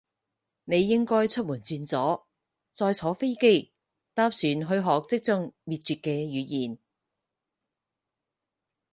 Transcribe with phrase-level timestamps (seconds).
[0.63, 2.27] 你應該出門轉左，
[2.73, 3.71] 再坐飛機，
[4.15, 6.79] 搭船去學即將滅絕嘅語言